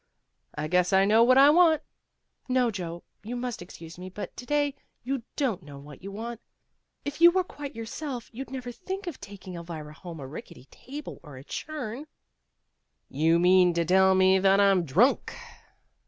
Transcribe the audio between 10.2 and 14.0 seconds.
rickety table or a churn." "You mean to